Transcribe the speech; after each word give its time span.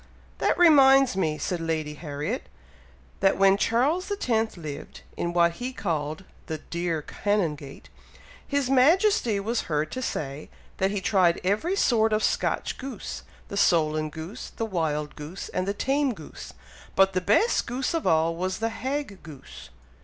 "That 0.39 0.57
reminds 0.57 1.15
me," 1.15 1.37
said 1.37 1.59
Lady 1.61 1.93
Harriet, 1.93 2.49
"that 3.19 3.37
when 3.37 3.55
Charles 3.55 4.11
X. 4.11 4.57
lived 4.57 5.01
in 5.15 5.31
what 5.31 5.51
he 5.51 5.73
called 5.73 6.23
the 6.47 6.57
'dear 6.57 7.03
Canongate,' 7.03 7.89
His 8.47 8.67
Majesty 8.67 9.39
was 9.39 9.61
heard 9.69 9.91
to 9.91 10.01
say, 10.01 10.49
that 10.77 10.89
he 10.89 11.01
tried 11.01 11.39
every 11.43 11.75
sort 11.75 12.13
of 12.13 12.23
Scotch 12.23 12.79
goose, 12.79 13.21
'the 13.47 13.57
solan 13.57 14.09
goose, 14.09 14.49
the 14.55 14.65
wild 14.65 15.15
goose, 15.15 15.49
and 15.49 15.67
the 15.67 15.71
tame 15.75 16.15
goose; 16.15 16.53
but 16.95 17.13
the 17.13 17.21
best 17.21 17.67
goose 17.67 17.93
of 17.93 18.07
all, 18.07 18.35
was 18.35 18.57
the 18.57 18.69
hag 18.69 19.21
goose.'" 19.21 19.69